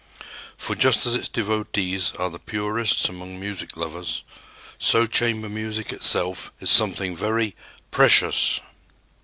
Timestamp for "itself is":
5.93-6.71